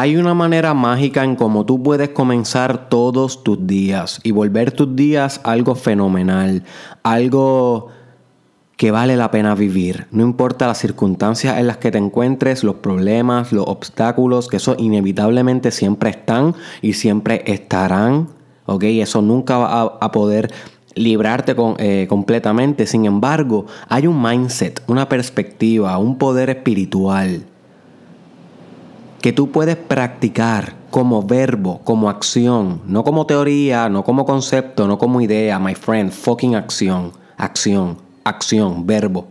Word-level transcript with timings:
Hay 0.00 0.16
una 0.16 0.32
manera 0.32 0.72
mágica 0.72 1.24
en 1.24 1.36
cómo 1.36 1.66
tú 1.66 1.82
puedes 1.82 2.08
comenzar 2.08 2.88
todos 2.88 3.44
tus 3.44 3.66
días 3.66 4.18
y 4.22 4.30
volver 4.30 4.72
tus 4.72 4.96
días 4.96 5.42
algo 5.44 5.74
fenomenal, 5.74 6.64
algo 7.02 7.88
que 8.78 8.92
vale 8.92 9.18
la 9.18 9.30
pena 9.30 9.54
vivir. 9.54 10.06
No 10.10 10.22
importa 10.22 10.66
las 10.66 10.78
circunstancias 10.78 11.58
en 11.58 11.66
las 11.66 11.76
que 11.76 11.90
te 11.90 11.98
encuentres, 11.98 12.64
los 12.64 12.76
problemas, 12.76 13.52
los 13.52 13.66
obstáculos, 13.68 14.48
que 14.48 14.56
eso 14.56 14.74
inevitablemente 14.78 15.70
siempre 15.70 16.08
están 16.08 16.54
y 16.80 16.94
siempre 16.94 17.42
estarán. 17.44 18.28
¿Ok? 18.64 18.84
Eso 18.84 19.20
nunca 19.20 19.58
va 19.58 19.82
a, 20.00 20.12
poder 20.12 20.50
librarte 20.94 21.54
eh, 21.76 22.06
completamente. 22.08 22.86
Sin 22.86 23.04
embargo, 23.04 23.66
hay 23.90 24.06
un 24.06 24.22
mindset, 24.22 24.82
una 24.86 25.10
perspectiva, 25.10 25.98
un 25.98 26.16
poder 26.16 26.48
espiritual 26.48 27.44
que 29.20 29.32
tú 29.32 29.50
puedes 29.50 29.76
practicar 29.76 30.74
como 30.90 31.22
verbo, 31.22 31.80
como 31.84 32.08
acción, 32.08 32.80
no 32.86 33.04
como 33.04 33.26
teoría, 33.26 33.88
no 33.88 34.02
como 34.02 34.24
concepto, 34.24 34.86
no 34.86 34.98
como 34.98 35.20
idea, 35.20 35.58
my 35.58 35.74
friend, 35.74 36.10
fucking 36.10 36.54
acción, 36.54 37.12
acción, 37.36 37.98
acción, 38.24 38.86
verbo, 38.86 39.28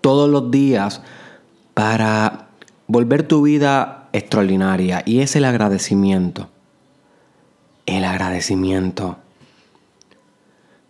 todos 0.00 0.28
los 0.28 0.50
días 0.50 1.00
para 1.74 2.48
volver 2.86 3.22
tu 3.22 3.42
vida 3.42 4.08
extraordinaria 4.12 5.02
y 5.06 5.20
es 5.20 5.36
el 5.36 5.44
agradecimiento. 5.44 6.48
El 7.86 8.04
agradecimiento. 8.04 9.16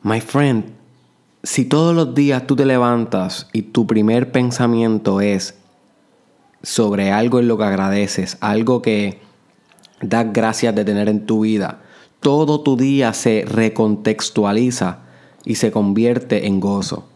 My 0.02 0.20
friend, 0.20 0.64
si 1.42 1.64
todos 1.64 1.94
los 1.94 2.14
días 2.14 2.46
tú 2.46 2.56
te 2.56 2.64
levantas 2.64 3.48
y 3.52 3.62
tu 3.62 3.86
primer 3.86 4.32
pensamiento 4.32 5.20
es 5.20 5.59
sobre 6.62 7.10
algo 7.12 7.40
en 7.40 7.48
lo 7.48 7.56
que 7.56 7.64
agradeces, 7.64 8.36
algo 8.40 8.82
que 8.82 9.20
das 10.02 10.32
gracias 10.32 10.74
de 10.74 10.84
tener 10.84 11.08
en 11.08 11.26
tu 11.26 11.40
vida, 11.40 11.80
todo 12.20 12.60
tu 12.60 12.76
día 12.76 13.12
se 13.12 13.44
recontextualiza 13.46 14.98
y 15.44 15.54
se 15.54 15.70
convierte 15.70 16.46
en 16.46 16.60
gozo. 16.60 17.06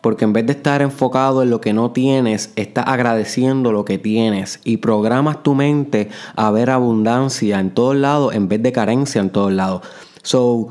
Porque 0.00 0.24
en 0.24 0.32
vez 0.32 0.46
de 0.46 0.52
estar 0.52 0.80
enfocado 0.80 1.42
en 1.42 1.50
lo 1.50 1.60
que 1.60 1.72
no 1.72 1.90
tienes, 1.90 2.52
estás 2.54 2.84
agradeciendo 2.86 3.72
lo 3.72 3.84
que 3.84 3.98
tienes 3.98 4.60
y 4.62 4.76
programas 4.76 5.42
tu 5.42 5.56
mente 5.56 6.08
a 6.36 6.52
ver 6.52 6.70
abundancia 6.70 7.58
en 7.58 7.70
todos 7.70 7.96
lados 7.96 8.32
en 8.34 8.46
vez 8.46 8.62
de 8.62 8.70
carencia 8.70 9.20
en 9.20 9.30
todos 9.30 9.52
lados. 9.52 9.82
So, 10.22 10.68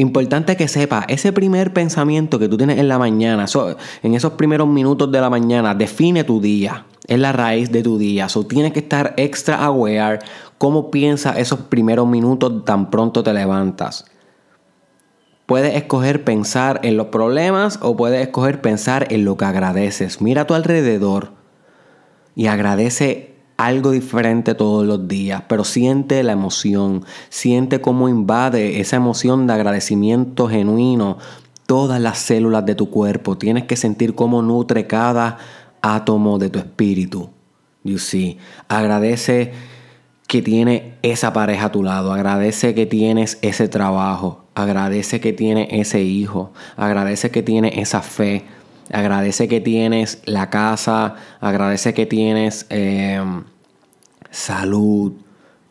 Importante 0.00 0.56
que 0.56 0.68
sepa 0.68 1.04
ese 1.08 1.32
primer 1.32 1.72
pensamiento 1.72 2.38
que 2.38 2.48
tú 2.48 2.56
tienes 2.56 2.78
en 2.78 2.86
la 2.86 3.00
mañana, 3.00 3.46
en 4.04 4.14
esos 4.14 4.34
primeros 4.34 4.68
minutos 4.68 5.10
de 5.10 5.20
la 5.20 5.28
mañana, 5.28 5.74
define 5.74 6.22
tu 6.22 6.40
día. 6.40 6.86
Es 7.08 7.18
la 7.18 7.32
raíz 7.32 7.72
de 7.72 7.82
tu 7.82 7.98
día. 7.98 8.28
So, 8.28 8.46
tienes 8.46 8.72
que 8.72 8.80
estar 8.80 9.14
extra 9.16 9.64
aware 9.64 10.20
cómo 10.58 10.90
piensas 10.90 11.38
esos 11.38 11.60
primeros 11.60 12.06
minutos 12.06 12.64
tan 12.66 12.90
pronto 12.90 13.22
te 13.22 13.32
levantas. 13.32 14.04
Puedes 15.46 15.74
escoger 15.74 16.24
pensar 16.24 16.80
en 16.82 16.98
los 16.98 17.06
problemas 17.06 17.78
o 17.80 17.96
puedes 17.96 18.20
escoger 18.20 18.60
pensar 18.60 19.10
en 19.10 19.24
lo 19.24 19.38
que 19.38 19.46
agradeces. 19.46 20.20
Mira 20.20 20.42
a 20.42 20.46
tu 20.46 20.52
alrededor 20.52 21.32
y 22.34 22.48
agradece 22.48 23.36
algo 23.56 23.90
diferente 23.90 24.54
todos 24.54 24.86
los 24.86 25.08
días, 25.08 25.44
pero 25.48 25.64
siente 25.64 26.22
la 26.22 26.32
emoción, 26.32 27.06
siente 27.30 27.80
cómo 27.80 28.10
invade 28.10 28.80
esa 28.80 28.96
emoción 28.96 29.46
de 29.46 29.54
agradecimiento 29.54 30.46
genuino 30.46 31.16
todas 31.68 32.00
las 32.00 32.18
células 32.18 32.64
de 32.64 32.74
tu 32.74 32.88
cuerpo. 32.88 33.36
Tienes 33.36 33.64
que 33.64 33.76
sentir 33.76 34.14
cómo 34.14 34.40
nutre 34.40 34.86
cada 34.86 35.36
átomo 35.82 36.38
de 36.38 36.50
tu 36.50 36.58
espíritu. 36.58 37.30
You 37.84 37.98
see, 37.98 38.38
agradece 38.68 39.52
que 40.26 40.42
tiene 40.42 40.94
esa 41.02 41.32
pareja 41.32 41.66
a 41.66 41.72
tu 41.72 41.82
lado, 41.82 42.12
agradece 42.12 42.74
que 42.74 42.86
tienes 42.86 43.38
ese 43.40 43.68
trabajo, 43.68 44.44
agradece 44.54 45.20
que 45.20 45.32
tiene 45.32 45.68
ese 45.70 46.02
hijo, 46.02 46.52
agradece 46.76 47.30
que 47.30 47.42
tiene 47.42 47.80
esa 47.80 48.02
fe, 48.02 48.44
Agradece 48.90 49.48
que 49.48 49.60
tienes 49.60 50.22
la 50.24 50.48
casa, 50.48 51.16
agradece 51.40 51.92
que 51.92 52.06
tienes 52.06 52.66
em, 52.70 53.44
salud, 54.30 55.12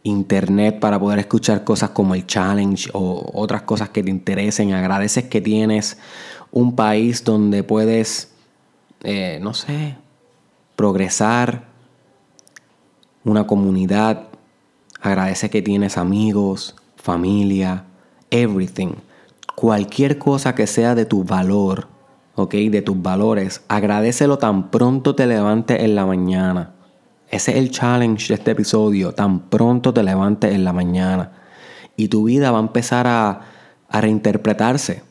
internet 0.03 0.79
para 0.79 0.99
poder 0.99 1.19
escuchar 1.19 1.63
cosas 1.63 1.89
como 1.91 2.13
el 2.13 2.27
challenge 2.27 2.89
o 2.93 3.31
otras 3.33 3.63
cosas 3.63 3.89
que 3.89 4.03
te 4.03 4.11
interesen. 4.11 4.73
Agradeces 4.73 5.25
que 5.25 5.41
tienes 5.41 5.97
un 6.51 6.75
país 6.75 7.23
donde 7.23 7.63
puedes, 7.63 8.31
eh, 9.03 9.39
no 9.41 9.55
sé, 9.55 9.97
progresar, 10.77 11.65
una 13.25 13.45
comunidad. 13.45 14.29
Agradece 15.01 15.49
que 15.49 15.61
tienes 15.61 15.97
amigos, 15.97 16.77
familia, 16.95 17.83
everything. 18.31 18.93
Cualquier 19.55 20.17
cosa 20.17 20.55
que 20.55 20.67
sea 20.67 20.95
de 20.95 21.05
tu 21.05 21.25
valor 21.25 21.89
¿ok? 22.37 22.53
De 22.53 22.81
tus 22.81 23.01
valores. 23.01 23.63
Agradecelo 23.67 24.37
tan 24.37 24.69
pronto 24.69 25.15
te 25.15 25.25
levantes 25.25 25.81
en 25.81 25.95
la 25.95 26.05
mañana. 26.05 26.71
Ese 27.29 27.51
es 27.51 27.57
el 27.57 27.71
challenge 27.71 28.27
de 28.29 28.35
este 28.35 28.51
episodio. 28.51 29.11
Tan 29.11 29.49
pronto 29.49 29.93
te 29.93 30.03
levantes 30.03 30.53
en 30.53 30.63
la 30.63 30.71
mañana. 30.71 31.31
Y 31.97 32.07
tu 32.09 32.25
vida 32.25 32.51
va 32.51 32.59
a 32.59 32.61
empezar 32.61 33.07
a, 33.07 33.41
a 33.89 34.01
reinterpretarse. 34.01 35.01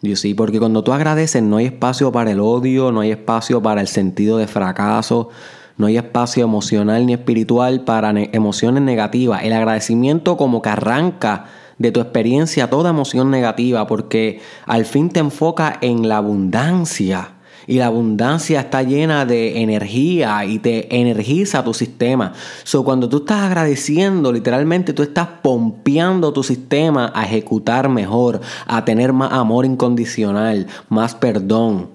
You 0.00 0.16
see? 0.16 0.34
Porque 0.34 0.58
cuando 0.58 0.84
tú 0.84 0.92
agradeces 0.92 1.42
no 1.42 1.56
hay 1.56 1.66
espacio 1.66 2.12
para 2.12 2.30
el 2.30 2.40
odio, 2.40 2.92
no 2.92 3.00
hay 3.00 3.10
espacio 3.10 3.60
para 3.62 3.80
el 3.80 3.88
sentido 3.88 4.38
de 4.38 4.46
fracaso, 4.46 5.28
no 5.76 5.86
hay 5.86 5.96
espacio 5.96 6.44
emocional 6.44 7.06
ni 7.06 7.14
espiritual 7.14 7.82
para 7.84 8.10
emociones 8.10 8.82
negativas. 8.82 9.42
El 9.42 9.52
agradecimiento 9.52 10.36
como 10.36 10.62
que 10.62 10.68
arranca 10.68 11.46
de 11.78 11.92
tu 11.92 12.00
experiencia 12.00 12.70
toda 12.70 12.90
emoción 12.90 13.30
negativa 13.30 13.86
porque 13.86 14.40
al 14.66 14.84
fin 14.84 15.10
te 15.10 15.20
enfoca 15.20 15.78
en 15.80 16.08
la 16.08 16.18
abundancia. 16.18 17.37
Y 17.68 17.78
la 17.78 17.86
abundancia 17.86 18.58
está 18.58 18.82
llena 18.82 19.24
de 19.24 19.62
energía 19.62 20.44
y 20.44 20.58
te 20.58 20.96
energiza 20.96 21.62
tu 21.62 21.72
sistema. 21.72 22.32
So, 22.64 22.82
cuando 22.82 23.08
tú 23.08 23.18
estás 23.18 23.42
agradeciendo, 23.42 24.32
literalmente 24.32 24.92
tú 24.92 25.04
estás 25.04 25.28
pompeando 25.42 26.32
tu 26.32 26.42
sistema 26.42 27.12
a 27.14 27.24
ejecutar 27.24 27.88
mejor, 27.88 28.40
a 28.66 28.84
tener 28.84 29.12
más 29.12 29.32
amor 29.32 29.64
incondicional, 29.64 30.66
más 30.88 31.14
perdón, 31.14 31.90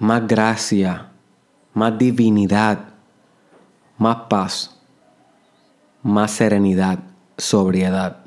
más 0.00 0.26
gracia, 0.26 1.12
más 1.74 1.96
divinidad, 1.96 2.78
más 3.96 4.16
paz, 4.28 4.76
más 6.02 6.32
serenidad 6.32 6.98
sobriedad, 7.40 8.18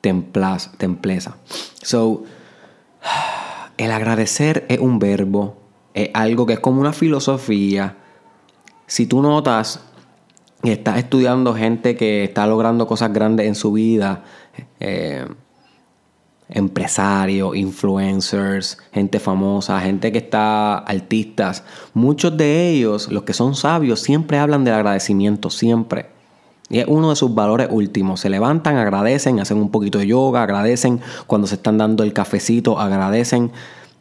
templeza. 0.00 1.36
So, 1.82 2.24
el 3.80 3.92
agradecer 3.92 4.66
es 4.68 4.78
un 4.78 4.98
verbo, 4.98 5.56
es 5.94 6.10
algo 6.12 6.44
que 6.44 6.52
es 6.52 6.60
como 6.60 6.82
una 6.82 6.92
filosofía. 6.92 7.96
Si 8.86 9.06
tú 9.06 9.22
notas 9.22 9.80
y 10.62 10.70
estás 10.70 10.98
estudiando 10.98 11.54
gente 11.54 11.96
que 11.96 12.24
está 12.24 12.46
logrando 12.46 12.86
cosas 12.86 13.10
grandes 13.10 13.46
en 13.46 13.54
su 13.54 13.72
vida, 13.72 14.22
eh, 14.80 15.26
empresarios, 16.50 17.56
influencers, 17.56 18.76
gente 18.92 19.18
famosa, 19.18 19.80
gente 19.80 20.12
que 20.12 20.18
está 20.18 20.76
artistas, 20.80 21.64
muchos 21.94 22.36
de 22.36 22.68
ellos, 22.68 23.10
los 23.10 23.22
que 23.22 23.32
son 23.32 23.54
sabios, 23.54 24.00
siempre 24.00 24.38
hablan 24.38 24.62
del 24.62 24.74
agradecimiento, 24.74 25.48
siempre. 25.48 26.10
Y 26.70 26.78
es 26.78 26.86
uno 26.88 27.10
de 27.10 27.16
sus 27.16 27.34
valores 27.34 27.68
últimos. 27.70 28.20
Se 28.20 28.30
levantan, 28.30 28.76
agradecen, 28.76 29.40
hacen 29.40 29.58
un 29.58 29.70
poquito 29.70 29.98
de 29.98 30.06
yoga, 30.06 30.44
agradecen 30.44 31.00
cuando 31.26 31.48
se 31.48 31.56
están 31.56 31.76
dando 31.78 32.04
el 32.04 32.12
cafecito, 32.12 32.78
agradecen. 32.78 33.50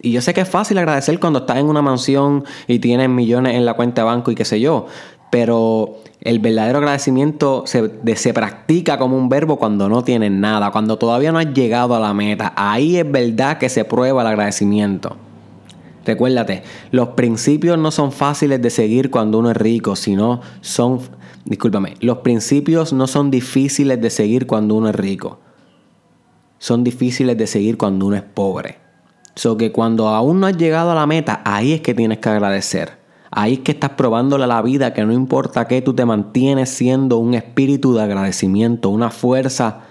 Y 0.02 0.12
yo 0.12 0.22
sé 0.22 0.36
que 0.36 0.42
es 0.42 0.50
fácil 0.50 0.78
agradecer 0.78 1.20
cuando 1.20 1.40
estás 1.40 1.58
en 1.58 1.66
una 1.66 1.82
mansión 1.82 2.46
y 2.68 2.78
tienes 2.78 3.10
millones 3.10 3.56
en 3.56 3.66
la 3.66 3.74
cuenta 3.74 4.04
de 4.04 4.06
banco 4.06 4.32
y 4.32 4.36
qué 4.36 4.46
sé 4.46 4.60
yo. 4.60 4.86
Pero 5.32 5.98
el 6.22 6.40
verdadero 6.40 6.78
agradecimiento 6.78 7.64
se, 7.66 7.92
se, 8.16 8.34
practica 8.34 9.00
como 9.00 9.18
un 9.18 9.30
verbo 9.30 9.58
cuando 9.58 9.90
no 9.90 10.04
tienes 10.04 10.32
nada, 10.32 10.72
cuando 10.72 10.98
todavía 10.98 11.32
no 11.32 11.40
has 11.40 11.54
llegado 11.54 11.96
a 11.96 12.00
la 12.00 12.14
meta. 12.14 12.54
Ahí 12.56 12.98
es 12.98 13.12
verdad 13.12 13.58
que 13.58 13.70
se 13.70 13.84
prueba 13.84 14.22
el 14.22 14.28
agradecimiento. 14.28 15.18
Recuérdate, 16.06 16.64
los 16.92 17.10
principios 17.10 17.78
no 17.78 17.92
son 17.92 18.12
fáciles 18.12 18.62
de 18.62 18.70
seguir 18.70 19.10
cuando 19.10 19.40
uno 19.40 19.52
es 19.52 19.58
rico, 19.58 19.96
sino 19.96 20.42
son 20.62 21.02
discúlpame, 21.46 21.96
los 22.02 22.20
principios 22.20 22.94
no 22.94 23.08
son 23.08 23.32
difíciles 23.32 24.02
de 24.02 24.10
seguir 24.10 24.48
cuando 24.48 24.76
uno 24.76 24.90
es 24.90 24.96
rico. 24.96 25.40
Son 26.58 26.84
difíciles 26.84 27.38
de 27.38 27.48
seguir 27.48 27.78
cuando 27.78 28.06
uno 28.08 28.18
es 28.18 28.24
pobre. 28.24 28.78
So 29.36 29.58
que 29.58 29.72
cuando 29.72 30.10
aún 30.10 30.40
no 30.40 30.48
has 30.48 30.58
llegado 30.58 30.92
a 30.92 30.96
la 30.96 31.06
meta, 31.06 31.42
ahí 31.46 31.74
es 31.74 31.82
que 31.82 31.94
tienes 31.94 32.18
que 32.18 32.30
agradecer. 32.30 33.00
Ahí 33.32 33.54
es 33.54 33.60
que 33.60 33.72
estás 33.72 33.92
probándole 33.92 34.44
a 34.44 34.48
la 34.48 34.62
vida 34.62 34.94
que 34.94 35.06
no 35.06 35.14
importa 35.14 35.68
qué, 35.68 35.82
tú 35.82 35.94
te 35.94 36.04
mantienes 36.04 36.70
siendo 36.70 37.18
un 37.18 37.36
espíritu 37.36 37.94
de 37.94 38.02
agradecimiento, 38.02 38.90
una 38.90 39.12
fuerza 39.12 39.82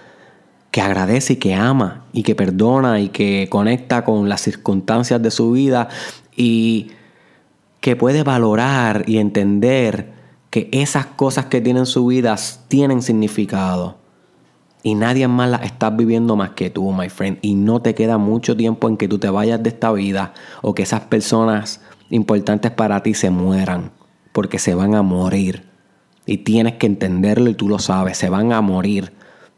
que 0.71 0.81
agradece 0.81 1.33
y 1.33 1.35
que 1.37 1.55
ama 1.55 2.05
y 2.13 2.23
que 2.23 2.35
perdona 2.35 2.99
y 2.99 3.09
que 3.09 3.47
conecta 3.49 4.03
con 4.03 4.29
las 4.29 4.41
circunstancias 4.41 5.21
de 5.21 5.31
su 5.31 5.51
vida 5.51 5.87
y 6.35 6.91
que 7.79 7.95
puede 7.95 8.23
valorar 8.23 9.05
y 9.07 9.17
entender 9.17 10.18
que 10.49 10.69
esas 10.71 11.05
cosas 11.05 11.45
que 11.45 11.61
tienen 11.61 11.85
su 11.85 12.07
vida 12.07 12.35
tienen 12.67 13.01
significado. 13.01 13.97
Y 14.81 14.95
nadie 14.95 15.27
más 15.27 15.49
las 15.49 15.63
estás 15.63 15.95
viviendo 15.95 16.35
más 16.35 16.51
que 16.51 16.69
tú, 16.69 16.91
my 16.91 17.09
friend. 17.09 17.37
Y 17.41 17.55
no 17.55 17.81
te 17.81 17.93
queda 17.93 18.17
mucho 18.17 18.55
tiempo 18.55 18.87
en 18.87 18.97
que 18.97 19.07
tú 19.07 19.19
te 19.19 19.29
vayas 19.29 19.61
de 19.61 19.69
esta 19.69 19.91
vida 19.91 20.33
o 20.61 20.73
que 20.73 20.83
esas 20.83 21.01
personas 21.01 21.81
importantes 22.09 22.71
para 22.71 23.03
ti 23.03 23.13
se 23.13 23.29
mueran. 23.29 23.91
Porque 24.31 24.57
se 24.57 24.75
van 24.75 24.95
a 24.95 25.01
morir. 25.01 25.65
Y 26.25 26.39
tienes 26.39 26.75
que 26.75 26.87
entenderlo 26.87 27.49
y 27.49 27.55
tú 27.55 27.67
lo 27.67 27.79
sabes. 27.79 28.17
Se 28.17 28.29
van 28.29 28.53
a 28.53 28.61
morir. 28.61 29.11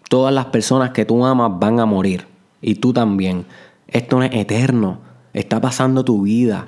Todas 0.09 0.33
las 0.33 0.45
personas 0.45 0.89
que 0.89 1.05
tú 1.05 1.23
amas 1.23 1.51
van 1.59 1.79
a 1.79 1.85
morir. 1.85 2.25
Y 2.61 2.75
tú 2.75 2.91
también. 2.91 3.45
Esto 3.87 4.17
no 4.17 4.23
es 4.23 4.33
eterno. 4.33 4.99
Está 5.33 5.61
pasando 5.61 6.03
tu 6.03 6.23
vida. 6.23 6.65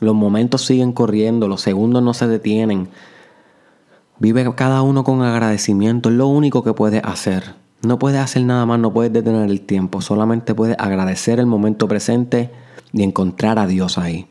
Los 0.00 0.14
momentos 0.14 0.62
siguen 0.62 0.92
corriendo. 0.92 1.46
Los 1.46 1.60
segundos 1.60 2.02
no 2.02 2.14
se 2.14 2.26
detienen. 2.26 2.88
Vive 4.22 4.54
cada 4.54 4.82
uno 4.82 5.02
con 5.02 5.20
agradecimiento. 5.22 6.08
Es 6.08 6.14
lo 6.14 6.28
único 6.28 6.62
que 6.62 6.72
puedes 6.74 7.02
hacer. 7.02 7.56
No 7.82 7.98
puedes 7.98 8.20
hacer 8.20 8.44
nada 8.44 8.64
más, 8.66 8.78
no 8.78 8.92
puedes 8.92 9.12
detener 9.12 9.50
el 9.50 9.62
tiempo, 9.62 10.00
solamente 10.00 10.54
puedes 10.54 10.76
agradecer 10.78 11.40
el 11.40 11.46
momento 11.46 11.88
presente 11.88 12.52
y 12.92 13.02
encontrar 13.02 13.58
a 13.58 13.66
Dios 13.66 13.98
ahí. 13.98 14.28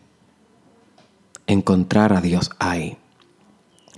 Encontrar 1.45 2.13
a 2.13 2.21
Dios 2.21 2.51
ahí. 2.57 2.99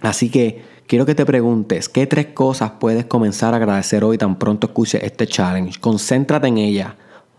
Así 0.01 0.31
que 0.31 0.63
quiero 0.87 1.05
que 1.05 1.13
te 1.13 1.27
preguntes, 1.27 1.89
¿qué 1.89 2.07
tres 2.07 2.25
cosas 2.33 2.71
puedes 2.79 3.05
comenzar 3.05 3.53
a 3.53 3.57
agradecer 3.57 4.03
hoy 4.03 4.17
tan 4.17 4.39
pronto 4.39 4.65
escuches 4.65 5.03
este 5.03 5.27
challenge? 5.27 5.79
Concéntrate 5.79 6.47
en 6.47 6.57
ella. 6.57 6.95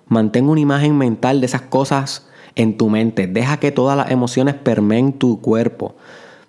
Mantén 0.06 0.48
una 0.48 0.60
imagen 0.60 0.96
mental 0.96 1.40
de 1.40 1.46
esas 1.46 1.62
cosas 1.62 2.28
en 2.54 2.76
tu 2.76 2.88
mente. 2.88 3.26
Deja 3.26 3.56
que 3.56 3.72
todas 3.72 3.96
las 3.96 4.12
emociones 4.12 4.54
permeen 4.54 5.14
tu 5.14 5.40
cuerpo. 5.40 5.96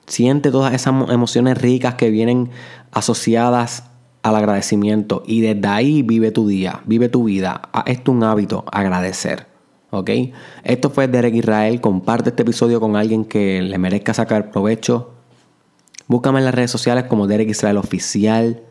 Siente 0.07 0.51
todas 0.51 0.73
esas 0.73 1.09
emociones 1.09 1.57
ricas 1.57 1.95
que 1.95 2.09
vienen 2.09 2.49
asociadas 2.91 3.83
al 4.21 4.35
agradecimiento 4.35 5.23
y 5.25 5.41
desde 5.41 5.67
ahí 5.67 6.01
vive 6.01 6.31
tu 6.31 6.47
día, 6.47 6.81
vive 6.85 7.09
tu 7.09 7.23
vida. 7.25 7.69
Esto 7.85 8.11
es 8.11 8.17
un 8.17 8.23
hábito, 8.23 8.65
agradecer. 8.71 9.47
¿Ok? 9.91 10.09
Esto 10.63 10.89
fue 10.89 11.07
Derek 11.07 11.35
Israel. 11.35 11.79
Comparte 11.79 12.31
este 12.31 12.41
episodio 12.41 12.79
con 12.79 12.95
alguien 12.95 13.23
que 13.23 13.61
le 13.61 13.77
merezca 13.77 14.13
sacar 14.13 14.51
provecho. 14.51 15.11
Búscame 16.07 16.39
en 16.39 16.45
las 16.45 16.55
redes 16.55 16.71
sociales 16.71 17.05
como 17.05 17.27
Derek 17.27 17.49
Israel 17.49 17.77
Oficial. 17.77 18.63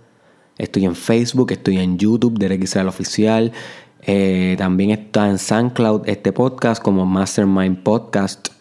Estoy 0.58 0.84
en 0.84 0.94
Facebook, 0.94 1.50
estoy 1.52 1.78
en 1.78 1.98
YouTube, 1.98 2.38
Derek 2.38 2.62
Israel 2.62 2.88
Oficial. 2.88 3.52
Eh, 4.02 4.54
también 4.58 4.90
está 4.90 5.28
en 5.30 5.38
SoundCloud 5.38 6.08
este 6.08 6.32
podcast 6.32 6.82
como 6.82 7.06
Mastermind 7.06 7.82
Podcast. 7.82 8.53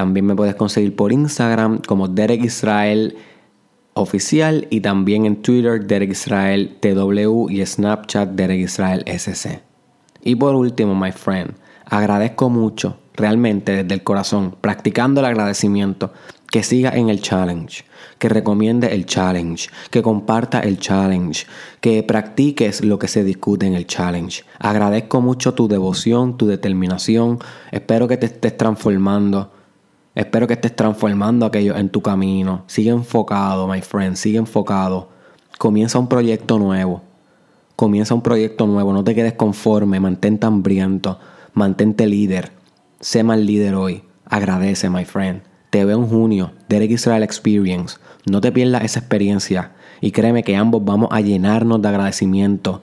También 0.00 0.24
me 0.24 0.34
puedes 0.34 0.54
conseguir 0.54 0.96
por 0.96 1.12
Instagram 1.12 1.82
como 1.86 2.08
Derek 2.08 2.42
Israel 2.42 3.18
oficial 3.92 4.66
y 4.70 4.80
también 4.80 5.26
en 5.26 5.42
Twitter 5.42 5.86
Derek 5.86 6.12
Israel 6.12 6.78
TW 6.80 7.50
y 7.50 7.66
Snapchat 7.66 8.30
Derek 8.30 8.60
Israel 8.60 9.04
SC. 9.06 9.60
Y 10.24 10.36
por 10.36 10.54
último, 10.54 10.94
my 10.94 11.12
friend, 11.12 11.52
agradezco 11.84 12.48
mucho, 12.48 12.96
realmente 13.12 13.72
desde 13.72 13.92
el 13.92 14.02
corazón, 14.02 14.56
practicando 14.58 15.20
el 15.20 15.26
agradecimiento, 15.26 16.14
que 16.50 16.62
siga 16.62 16.96
en 16.96 17.10
el 17.10 17.20
challenge, 17.20 17.84
que 18.18 18.30
recomiende 18.30 18.94
el 18.94 19.04
challenge, 19.04 19.68
que 19.90 20.00
comparta 20.00 20.60
el 20.60 20.78
challenge, 20.78 21.44
que 21.82 22.02
practiques 22.04 22.82
lo 22.82 22.98
que 22.98 23.06
se 23.06 23.22
discute 23.22 23.66
en 23.66 23.74
el 23.74 23.86
challenge. 23.86 24.44
Agradezco 24.60 25.20
mucho 25.20 25.52
tu 25.52 25.68
devoción, 25.68 26.38
tu 26.38 26.46
determinación, 26.46 27.38
espero 27.70 28.08
que 28.08 28.16
te 28.16 28.24
estés 28.24 28.56
transformando 28.56 29.59
Espero 30.20 30.46
que 30.46 30.52
estés 30.52 30.76
transformando 30.76 31.46
aquello 31.46 31.74
en 31.74 31.88
tu 31.88 32.02
camino. 32.02 32.64
Sigue 32.66 32.90
enfocado, 32.90 33.66
my 33.66 33.80
friend, 33.80 34.16
sigue 34.16 34.36
enfocado. 34.36 35.08
Comienza 35.56 35.98
un 35.98 36.08
proyecto 36.08 36.58
nuevo. 36.58 37.00
Comienza 37.74 38.12
un 38.12 38.20
proyecto 38.20 38.66
nuevo. 38.66 38.92
No 38.92 39.02
te 39.02 39.14
quedes 39.14 39.32
conforme, 39.32 39.98
mantente 39.98 40.46
hambriento, 40.46 41.18
mantente 41.54 42.06
líder. 42.06 42.52
Sé 43.00 43.22
más 43.22 43.38
líder 43.38 43.74
hoy. 43.74 44.02
Agradece, 44.26 44.90
my 44.90 45.06
friend. 45.06 45.40
Te 45.70 45.86
veo 45.86 45.96
en 45.96 46.06
junio, 46.06 46.52
Derek 46.68 46.90
Israel 46.90 47.22
Experience. 47.22 47.96
No 48.30 48.42
te 48.42 48.52
pierdas 48.52 48.84
esa 48.84 48.98
experiencia 48.98 49.72
y 50.02 50.10
créeme 50.10 50.42
que 50.42 50.54
ambos 50.54 50.84
vamos 50.84 51.08
a 51.12 51.22
llenarnos 51.22 51.80
de 51.80 51.88
agradecimiento 51.88 52.82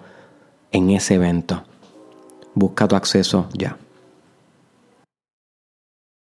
en 0.72 0.90
ese 0.90 1.14
evento. 1.14 1.64
Busca 2.56 2.88
tu 2.88 2.96
acceso 2.96 3.48
ya. 3.54 3.78